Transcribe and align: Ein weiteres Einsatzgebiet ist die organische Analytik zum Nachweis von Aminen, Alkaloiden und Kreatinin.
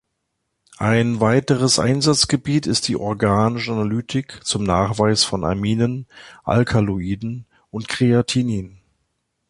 Ein 0.79 1.19
weiteres 1.19 1.77
Einsatzgebiet 1.77 2.65
ist 2.65 2.87
die 2.87 2.95
organische 2.95 3.71
Analytik 3.73 4.39
zum 4.43 4.63
Nachweis 4.63 5.23
von 5.23 5.43
Aminen, 5.43 6.07
Alkaloiden 6.43 7.45
und 7.69 7.87
Kreatinin. 7.87 8.79